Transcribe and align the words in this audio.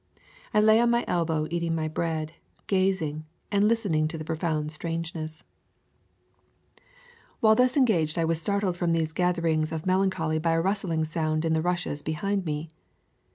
I 0.51 0.59
lay 0.59 0.79
on 0.79 0.89
my 0.89 1.05
elbow 1.07 1.45
eating 1.51 1.75
my 1.75 1.87
bread, 1.87 2.33
gazing, 2.65 3.27
and 3.51 3.67
listening 3.67 4.07
to 4.07 4.17
the 4.17 4.25
profound 4.25 4.71
strangeness. 4.71 5.41
[88] 6.77 7.39
Florida 7.41 7.69
Swamps 7.69 7.77
and 7.77 7.87
Forests 7.87 8.15
While 8.15 8.17
thus 8.17 8.17
engaged 8.17 8.17
I 8.17 8.25
was 8.25 8.41
startled 8.41 8.77
from 8.77 8.93
these 8.93 9.13
gatherings 9.13 9.71
of 9.71 9.85
melancholy 9.85 10.39
by 10.39 10.53
a 10.53 10.59
rustling 10.59 11.05
sound 11.05 11.45
in 11.45 11.53
the 11.53 11.61
rushes 11.61 12.01
behind 12.01 12.45
me. 12.45 12.71